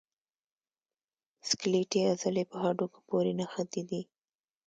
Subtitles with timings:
[1.49, 4.01] سکلیټي عضلې په هډوکو پورې نښتي دي.